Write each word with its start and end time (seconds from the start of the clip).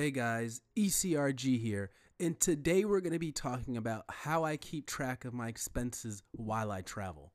Hey 0.00 0.12
guys, 0.12 0.60
ECRG 0.76 1.60
here, 1.60 1.90
and 2.20 2.38
today 2.38 2.84
we're 2.84 3.00
going 3.00 3.14
to 3.14 3.18
be 3.18 3.32
talking 3.32 3.76
about 3.76 4.04
how 4.08 4.44
I 4.44 4.56
keep 4.56 4.86
track 4.86 5.24
of 5.24 5.34
my 5.34 5.48
expenses 5.48 6.22
while 6.30 6.70
I 6.70 6.82
travel. 6.82 7.32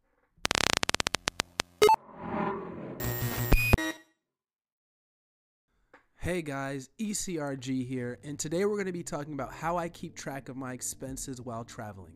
Hey 6.16 6.42
guys, 6.42 6.88
ECRG 7.02 7.86
here, 7.86 8.18
and 8.24 8.40
today 8.40 8.64
we're 8.64 8.78
going 8.78 8.86
to 8.86 8.94
be 8.94 9.04
talking 9.04 9.34
about 9.34 9.52
how 9.52 9.76
I 9.76 9.90
keep 9.90 10.16
track 10.16 10.48
of 10.48 10.56
my 10.56 10.72
expenses 10.72 11.42
while 11.42 11.66
traveling. 11.66 12.16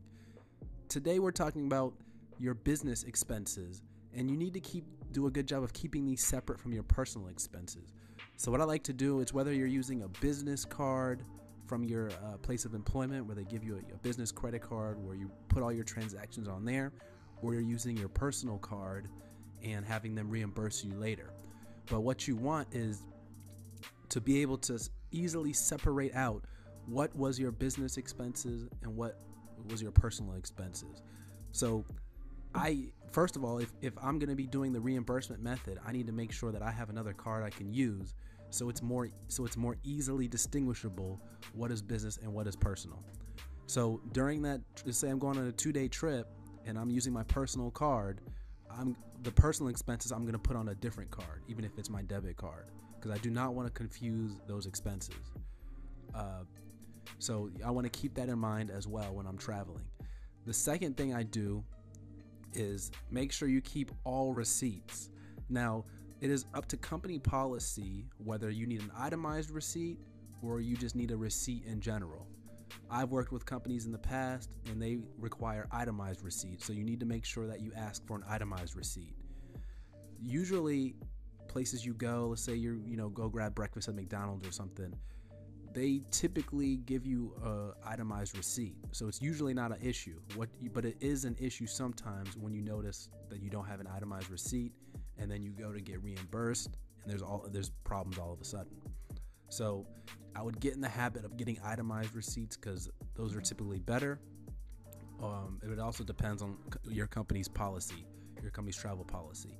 Today 0.88 1.20
we're 1.20 1.32
talking 1.32 1.66
about 1.66 1.94
your 2.40 2.54
business 2.54 3.04
expenses, 3.04 3.82
and 4.16 4.32
you 4.32 4.38
need 4.38 4.54
to 4.54 4.62
keep 4.62 4.86
do 5.12 5.28
a 5.28 5.30
good 5.30 5.46
job 5.46 5.62
of 5.64 5.74
keeping 5.74 6.06
these 6.06 6.24
separate 6.24 6.58
from 6.58 6.72
your 6.72 6.84
personal 6.84 7.28
expenses. 7.28 7.92
So 8.38 8.52
what 8.52 8.62
I 8.62 8.66
like 8.66 8.84
to 8.84 8.94
do 8.94 9.20
is 9.20 9.34
whether 9.34 9.52
you're 9.52 9.68
using 9.68 10.04
a 10.04 10.08
business 10.08 10.64
card 10.64 11.24
from 11.66 11.84
your 11.84 12.12
uh, 12.12 12.38
place 12.38 12.66
of 12.66 12.76
employment, 12.76 13.26
where 13.26 13.36
they 13.36 13.44
give 13.44 13.64
you 13.64 13.76
a, 13.76 13.96
a 13.96 13.98
business 13.98 14.32
credit 14.32 14.62
card 14.62 15.04
where 15.04 15.16
you 15.16 15.30
put 15.50 15.64
all 15.64 15.74
your 15.74 15.84
transactions 15.84 16.48
on 16.48 16.64
there, 16.64 16.94
or 17.42 17.54
you're 17.54 17.64
using 17.64 17.98
your 17.98 18.10
personal 18.10 18.60
card 18.60 19.10
and 19.64 19.84
having 19.84 20.14
them 20.14 20.30
reimburse 20.30 20.84
you 20.84 20.94
later. 20.94 21.34
But 21.88 22.02
what 22.02 22.28
you 22.28 22.36
want 22.36 22.68
is 22.72 23.02
to 24.10 24.22
be 24.22 24.42
able 24.44 24.60
to 24.60 24.80
easily 25.12 25.52
separate 25.52 26.14
out 26.16 26.46
what 26.86 27.14
was 27.16 27.40
your 27.40 27.52
business 27.52 27.98
expenses 27.98 28.70
and 28.84 28.96
what 28.96 29.20
was 29.70 29.82
your 29.82 29.92
personal 29.92 30.36
expenses. 30.36 31.02
So 31.52 31.84
I 32.54 32.90
first 33.12 33.36
of 33.36 33.44
all, 33.44 33.60
if, 33.60 33.72
if 33.82 33.94
I'm 34.02 34.20
going 34.20 34.30
to 34.30 34.36
be 34.36 34.48
doing 34.48 34.74
the 34.74 34.80
reimbursement 34.80 35.42
method, 35.42 35.80
I 35.86 35.92
need 35.92 36.08
to 36.08 36.14
make 36.14 36.32
sure 36.32 36.52
that 36.52 36.62
I 36.62 36.72
have 36.72 36.90
another 36.90 37.14
card 37.14 37.44
I 37.44 37.50
can 37.50 37.74
use 37.74 38.14
so 38.50 38.70
it's 38.70 38.82
more 38.82 39.10
so 39.28 39.46
it's 39.46 39.58
more 39.58 39.78
easily 39.84 40.28
distinguishable 40.28 41.20
what 41.54 41.72
is 41.72 41.82
business 41.82 42.18
and 42.18 42.34
what 42.34 42.48
is 42.48 42.56
personal. 42.56 43.04
So 43.68 44.02
during 44.14 44.42
that 44.44 44.62
say 44.92 45.10
I'm 45.10 45.20
going 45.20 45.38
on 45.38 45.48
a 45.48 45.52
2-day 45.52 45.90
trip 45.90 46.28
and 46.66 46.78
I'm 46.78 46.90
using 46.90 47.12
my 47.12 47.24
personal 47.24 47.72
card, 47.72 48.22
I'm 48.72 48.96
the 49.24 49.32
personal 49.32 49.70
expenses 49.70 50.12
I'm 50.12 50.22
going 50.22 50.34
to 50.34 50.40
put 50.40 50.56
on 50.56 50.70
a 50.70 50.76
different 50.76 51.12
card 51.12 51.44
even 51.48 51.66
if 51.66 51.78
it's 51.78 51.90
my 51.90 52.02
debit 52.04 52.38
card 52.38 52.68
because 52.96 53.12
I 53.12 53.18
do 53.18 53.30
not 53.30 53.54
want 53.54 53.68
to 53.68 53.74
confuse 53.74 54.34
those 54.48 54.66
expenses. 54.66 55.16
Uh, 56.16 56.44
so 57.20 57.50
I 57.66 57.72
want 57.72 57.92
to 57.92 58.00
keep 58.00 58.14
that 58.16 58.30
in 58.30 58.40
mind 58.40 58.72
as 58.72 58.88
well 58.88 59.14
when 59.14 59.28
I'm 59.28 59.38
traveling. 59.38 59.86
The 60.46 60.54
second 60.54 60.96
thing 60.98 61.14
I 61.14 61.24
do 61.24 61.64
is 62.58 62.92
make 63.12 63.32
sure 63.32 63.48
you 63.48 63.62
keep 63.62 63.92
all 64.04 64.34
receipts. 64.34 65.10
Now, 65.50 65.86
it 66.20 66.30
is 66.32 66.46
up 66.54 66.66
to 66.68 66.78
company 66.78 67.20
policy 67.20 68.06
whether 68.18 68.50
you 68.50 68.66
need 68.66 68.82
an 68.82 68.92
itemized 68.98 69.52
receipt 69.52 70.00
or 70.42 70.60
you 70.60 70.76
just 70.76 70.96
need 70.96 71.12
a 71.12 71.18
receipt 71.18 71.64
in 71.66 71.80
general. 71.80 72.28
I've 72.90 73.12
worked 73.12 73.32
with 73.32 73.46
companies 73.46 73.86
in 73.86 73.92
the 73.92 73.98
past 73.98 74.50
and 74.70 74.82
they 74.82 74.98
require 75.20 75.68
itemized 75.72 76.24
receipts, 76.24 76.66
so 76.66 76.74
you 76.74 76.84
need 76.84 77.00
to 77.00 77.06
make 77.06 77.26
sure 77.26 77.48
that 77.48 77.62
you 77.62 77.72
ask 77.76 78.06
for 78.06 78.16
an 78.18 78.24
itemized 78.28 78.76
receipt. 78.76 79.16
Usually, 80.22 80.96
places 81.48 81.86
you 81.86 81.94
go, 81.94 82.28
let's 82.30 82.42
say 82.42 82.56
you're, 82.56 82.78
you 82.86 82.98
know, 82.98 83.10
go 83.10 83.30
grab 83.30 83.56
breakfast 83.56 83.88
at 83.88 83.96
McDonald's 83.96 84.48
or 84.48 84.52
something, 84.52 84.94
they 85.78 86.02
typically 86.10 86.78
give 86.78 87.06
you 87.06 87.36
a 87.46 87.88
itemized 87.88 88.36
receipt. 88.36 88.76
So 88.94 89.08
it's 89.08 89.22
usually 89.22 89.54
not 89.54 89.72
an 89.72 89.78
issue. 89.80 90.20
What 90.36 90.50
but 90.74 90.86
it 90.86 90.98
is 91.00 91.24
an 91.24 91.36
issue 91.40 91.68
sometimes 91.68 92.36
when 92.36 92.52
you 92.52 92.64
notice 92.64 93.10
that 93.30 93.44
you 93.44 93.52
don't 93.52 93.68
have 93.68 93.80
an 93.80 93.88
itemized 93.96 94.32
receipt 94.32 94.72
and 95.20 95.30
then 95.30 95.44
you 95.44 95.52
go 95.52 95.72
to 95.72 95.80
get 95.80 96.02
reimbursed 96.02 96.78
and 97.04 97.12
there's 97.12 97.22
all 97.22 97.46
there's 97.52 97.70
problems 97.84 98.18
all 98.18 98.34
of 98.34 98.42
a 98.42 98.44
sudden. 98.44 98.76
So 99.50 99.86
I 100.36 100.42
would 100.42 100.60
get 100.60 100.74
in 100.74 100.82
the 100.82 100.90
habit 100.90 101.24
of 101.24 101.38
getting 101.38 101.60
itemized 101.64 102.16
receipts 102.16 102.58
because 102.58 102.90
those 103.14 103.36
are 103.36 103.42
typically 103.42 103.80
better. 103.80 104.20
Um, 105.22 105.62
it 105.62 105.80
also 105.80 106.04
depends 106.04 106.42
on 106.42 106.58
your 106.90 107.06
company's 107.06 107.48
policy, 107.48 108.04
your 108.42 108.50
company's 108.50 108.78
travel 108.78 109.06
policy. 109.06 109.60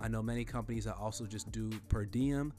I 0.00 0.08
know 0.08 0.22
many 0.22 0.46
companies 0.46 0.86
that 0.86 0.96
also 0.96 1.26
just 1.26 1.52
do 1.52 1.70
per 1.90 2.06
diem. 2.06 2.54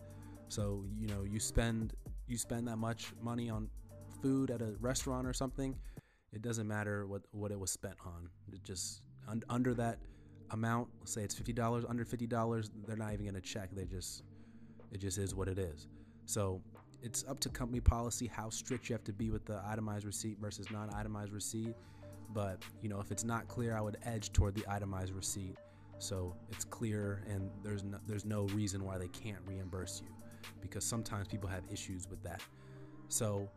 So 0.48 0.86
you 0.96 1.08
know 1.08 1.24
you 1.24 1.40
spend 1.40 1.96
you 2.30 2.38
spend 2.38 2.68
that 2.68 2.78
much 2.78 3.14
money 3.22 3.50
on 3.50 3.70
food 4.22 4.52
at 4.52 4.62
a 4.62 4.76
restaurant 4.80 5.28
or 5.28 5.34
something, 5.34 5.76
it 6.32 6.42
doesn't 6.42 6.68
matter 6.68 7.06
what 7.08 7.22
what 7.32 7.52
it 7.52 7.60
was 7.60 7.72
spent 7.72 7.96
on. 8.06 8.30
It 8.52 8.64
just 8.64 9.02
un, 9.28 9.42
under 9.50 9.74
that 9.76 10.00
amount, 10.52 10.90
say 11.06 11.22
it's 11.24 11.36
fifty 11.36 11.54
dollars, 11.54 11.86
under 11.88 12.06
fifty 12.06 12.28
dollars, 12.28 12.72
they're 12.88 12.98
not 12.98 13.14
even 13.14 13.26
gonna 13.26 13.42
check. 13.42 13.70
They 13.74 13.86
just 13.86 14.24
it 14.92 15.00
just 15.00 15.18
is 15.18 15.36
what 15.36 15.48
it 15.48 15.60
is. 15.60 15.88
So 16.26 16.62
it's 17.02 17.24
up 17.28 17.40
to 17.42 17.50
company 17.50 17.80
policy 17.80 18.28
how 18.28 18.50
strict 18.50 18.90
you 18.90 18.94
have 18.94 19.04
to 19.06 19.14
be 19.14 19.32
with 19.32 19.46
the 19.46 19.62
itemized 19.66 20.06
receipt 20.06 20.38
versus 20.40 20.70
non-itemized 20.70 21.32
receipt. 21.32 21.76
But 22.32 22.62
you 22.82 22.90
know, 22.90 23.00
if 23.00 23.12
it's 23.12 23.24
not 23.24 23.48
clear, 23.48 23.76
I 23.76 23.82
would 23.82 23.98
edge 24.04 24.32
toward 24.34 24.54
the 24.54 24.66
itemized 24.68 25.14
receipt, 25.14 25.56
so 25.98 26.36
it's 26.52 26.66
clear 26.66 27.24
and 27.28 27.50
there's 27.64 27.84
no, 27.84 27.98
there's 28.08 28.26
no 28.26 28.44
reason 28.48 28.84
why 28.84 28.98
they 28.98 29.08
can't 29.08 29.40
reimburse 29.46 30.02
you, 30.04 30.14
because 30.62 30.84
sometimes 30.84 31.28
people 31.28 31.50
have 31.50 31.64
issues 31.72 32.10
with 32.10 32.22
that. 32.24 32.42
So 33.08 33.50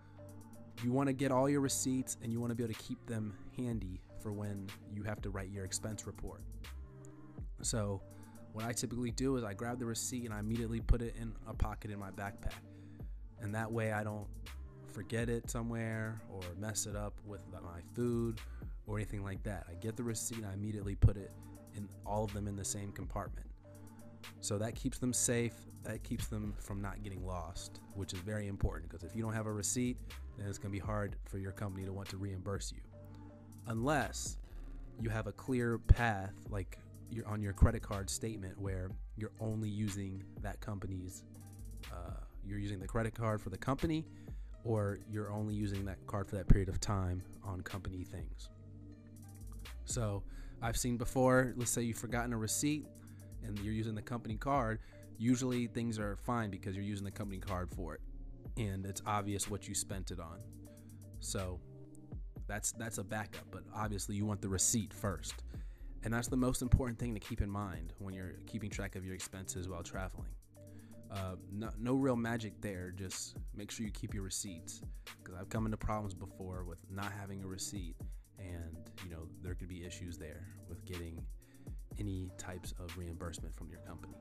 you 0.83 0.93
want 0.93 1.09
to 1.09 1.13
get 1.13 1.31
all 1.31 1.49
your 1.49 1.61
receipts 1.61 2.17
and 2.23 2.33
you 2.33 2.41
want 2.41 2.51
to 2.51 2.55
be 2.55 2.65
able 2.65 2.75
to 2.75 2.81
keep 2.81 3.05
them 3.07 3.35
handy 3.57 4.01
for 4.21 4.33
when 4.33 4.69
you 4.95 5.03
have 5.03 5.21
to 5.23 5.31
write 5.31 5.51
your 5.51 5.65
expense 5.65 6.07
report. 6.07 6.43
So, 7.61 8.01
what 8.53 8.65
I 8.65 8.73
typically 8.73 9.11
do 9.11 9.37
is 9.37 9.45
I 9.45 9.55
grab 9.55 9.79
the 9.79 9.87
receipt 9.87 10.25
and 10.25 10.35
I 10.35 10.41
immediately 10.41 10.81
put 10.81 11.01
it 11.01 11.15
in 11.19 11.33
a 11.49 11.55
pocket 11.55 11.91
in 11.91 11.99
my 11.99 12.11
backpack. 12.11 12.61
And 13.41 13.55
that 13.55 13.71
way 13.71 13.93
I 13.93 14.05
don't 14.05 14.27
forget 14.93 15.31
it 15.31 15.49
somewhere 15.51 16.21
or 16.31 16.43
mess 16.59 16.87
it 16.87 16.95
up 16.95 17.15
with 17.25 17.41
my 17.51 17.81
food 17.95 18.41
or 18.87 18.97
anything 18.97 19.25
like 19.25 19.43
that. 19.45 19.65
I 19.71 19.75
get 19.75 19.97
the 19.97 20.03
receipt 20.03 20.39
and 20.39 20.47
I 20.47 20.53
immediately 20.53 20.97
put 20.97 21.17
it 21.17 21.31
in 21.75 21.89
all 22.05 22.25
of 22.25 22.33
them 22.35 22.47
in 22.47 22.57
the 22.57 22.65
same 22.65 22.93
compartment. 22.93 23.47
So 24.41 24.59
that 24.59 24.75
keeps 24.75 24.99
them 24.99 25.13
safe, 25.13 25.55
that 25.85 26.03
keeps 26.03 26.27
them 26.27 26.55
from 26.59 26.81
not 26.81 27.03
getting 27.03 27.27
lost, 27.27 27.81
which 27.95 28.13
is 28.13 28.21
very 28.21 28.49
important 28.49 28.91
because 28.91 29.05
if 29.05 29.15
you 29.17 29.23
don't 29.23 29.35
have 29.35 29.47
a 29.47 29.53
receipt, 29.53 29.97
then 30.39 30.49
it's 30.49 30.59
going 30.59 30.73
to 30.73 30.81
be 30.81 30.85
hard 30.85 31.17
for 31.25 31.39
your 31.39 31.53
company 31.53 31.85
to 31.87 31.93
want 31.93 32.09
to 32.11 32.17
reimburse 32.17 32.73
you. 32.73 32.83
Unless 33.67 34.39
you 35.01 35.09
have 35.09 35.27
a 35.27 35.33
clear 35.33 35.79
path 35.79 36.33
like 36.49 36.79
you're 37.11 37.27
on 37.27 37.43
your 37.43 37.53
credit 37.53 37.83
card 37.83 38.09
statement 38.09 38.59
where 38.59 38.91
you're 39.17 39.33
only 39.41 39.69
using 39.69 40.25
that 40.41 40.61
company's 40.61 41.25
uh, 41.93 42.15
you're 42.47 42.59
using 42.59 42.79
the 42.79 42.87
credit 42.87 43.15
card 43.15 43.41
for 43.41 43.51
the 43.51 43.59
company 43.59 44.07
or 44.65 44.99
you're 45.11 45.31
only 45.31 45.55
using 45.55 45.85
that 45.85 45.99
card 46.07 46.29
for 46.29 46.37
that 46.37 46.49
period 46.49 46.69
of 46.69 46.81
time 46.81 47.23
on 47.45 47.61
company 47.61 48.05
things 48.05 48.49
so 49.85 50.23
i've 50.63 50.77
seen 50.77 50.97
before 50.97 51.53
let's 51.57 51.71
say 51.71 51.83
you've 51.83 51.99
forgotten 51.99 52.33
a 52.33 52.37
receipt 52.37 52.87
and 53.45 53.59
you're 53.61 53.75
using 53.75 53.95
the 53.95 54.03
company 54.03 54.37
card 54.37 54.81
usually 55.19 55.67
things 55.69 55.99
are 55.99 56.17
fine 56.17 56.51
because 56.51 56.75
you're 56.75 56.85
using 56.85 57.05
the 57.05 57.11
company 57.11 57.39
card 57.39 57.69
for 57.71 57.95
it 57.95 58.01
and 58.57 58.85
it's 58.87 59.03
obvious 59.07 59.51
what 59.51 59.69
you 59.69 59.75
spent 59.75 60.11
it 60.11 60.21
on 60.21 60.39
so 61.21 61.61
that's 62.47 62.73
that's 62.73 62.99
a 62.99 63.05
backup 63.05 63.45
but 63.51 63.63
obviously 63.75 64.15
you 64.15 64.27
want 64.27 64.41
the 64.41 64.49
receipt 64.49 64.93
first 64.93 65.45
and 66.05 66.13
that's 66.13 66.29
the 66.29 66.37
most 66.37 66.63
important 66.63 66.99
thing 66.99 67.15
to 67.15 67.21
keep 67.21 67.41
in 67.41 67.51
mind 67.51 67.93
when 67.99 68.13
you're 68.13 68.35
keeping 68.47 68.71
track 68.71 68.97
of 68.97 69.05
your 69.05 69.15
expenses 69.15 69.69
while 69.69 69.83
traveling. 69.83 70.31
Uh, 71.11 71.37
no, 71.53 71.69
no 71.79 71.95
real 71.95 72.17
magic 72.17 72.61
there. 72.61 72.91
Just 72.91 73.37
make 73.55 73.71
sure 73.71 73.87
you 73.87 73.93
keep 73.93 74.15
your 74.15 74.23
receipts 74.23 74.81
because 75.23 75.39
I've 75.39 75.49
come 75.49 75.65
into 75.67 75.77
problems 75.77 76.15
before 76.15 76.65
with 76.65 76.81
not 76.91 77.13
having 77.13 77.45
a 77.45 77.47
receipt, 77.47 77.97
and 78.39 78.91
you 79.05 79.11
know 79.11 79.29
there 79.43 79.55
could 79.55 79.69
be 79.69 79.85
issues 79.85 80.17
there 80.17 80.47
with 80.69 80.85
getting 80.87 81.23
any 81.99 82.31
types 82.39 82.75
of 82.79 82.97
reimbursement 82.97 83.55
from 83.57 83.69
your 83.71 83.81
company. 83.81 84.15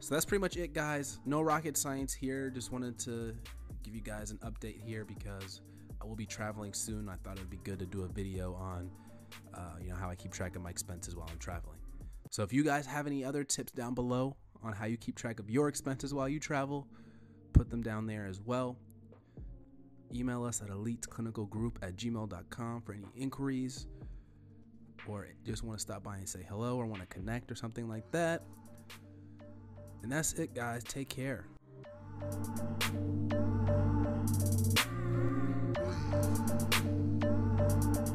So 0.00 0.14
that's 0.14 0.24
pretty 0.24 0.40
much 0.40 0.56
it, 0.56 0.72
guys. 0.72 1.20
No 1.24 1.42
rocket 1.42 1.76
science 1.76 2.12
here. 2.12 2.50
Just 2.50 2.72
wanted 2.72 2.98
to 3.00 3.36
give 3.82 3.94
you 3.94 4.00
guys 4.00 4.30
an 4.30 4.38
update 4.38 4.80
here 4.80 5.04
because 5.04 5.60
I 6.00 6.06
will 6.06 6.16
be 6.16 6.26
traveling 6.26 6.72
soon. 6.72 7.08
I 7.08 7.14
thought 7.22 7.36
it 7.36 7.40
would 7.40 7.50
be 7.50 7.60
good 7.62 7.78
to 7.78 7.86
do 7.86 8.02
a 8.02 8.08
video 8.08 8.54
on 8.54 8.90
uh, 9.54 9.76
you 9.80 9.90
know, 9.90 9.96
how 9.96 10.10
I 10.10 10.14
keep 10.14 10.32
track 10.32 10.56
of 10.56 10.62
my 10.62 10.70
expenses 10.70 11.14
while 11.16 11.28
I'm 11.30 11.38
traveling. 11.38 11.78
So 12.30 12.42
if 12.42 12.52
you 12.52 12.64
guys 12.64 12.86
have 12.86 13.06
any 13.06 13.24
other 13.24 13.44
tips 13.44 13.72
down 13.72 13.94
below 13.94 14.36
on 14.62 14.72
how 14.72 14.86
you 14.86 14.96
keep 14.96 15.16
track 15.16 15.38
of 15.38 15.50
your 15.50 15.68
expenses 15.68 16.14
while 16.14 16.28
you 16.28 16.40
travel, 16.40 16.86
put 17.52 17.70
them 17.70 17.82
down 17.82 18.06
there 18.06 18.26
as 18.26 18.40
well. 18.40 18.76
Email 20.14 20.44
us 20.44 20.60
at 20.62 20.68
eliteclinicalgroup 20.68 21.76
at 21.82 21.96
gmail.com 21.96 22.82
for 22.82 22.92
any 22.92 23.06
inquiries 23.16 23.86
or 25.06 25.26
just 25.44 25.64
want 25.64 25.78
to 25.78 25.82
stop 25.82 26.02
by 26.02 26.16
and 26.16 26.28
say 26.28 26.44
hello 26.48 26.76
or 26.76 26.86
want 26.86 27.00
to 27.00 27.06
connect 27.06 27.50
or 27.50 27.54
something 27.54 27.88
like 27.88 28.10
that. 28.12 28.42
And 30.02 30.10
that's 30.10 30.32
it, 30.34 30.54
guys. 30.54 30.84
Take 30.84 31.08
care. 31.08 31.46
Thank 32.20 33.32
you. 38.06 38.11